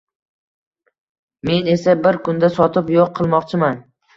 [1.49, 1.97] Men esa…
[2.07, 3.83] bir kunda sotib yo'q qilmoqchiman